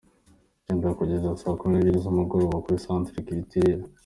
cyenda 0.65 0.89
kugeza 0.99 1.39
saa 1.41 1.57
kumi 1.59 1.73
nebyiri 1.73 2.03
zumugoroba 2.05 2.61
kuri 2.63 2.81
Centre 2.85 3.23
Culturel. 3.27 3.81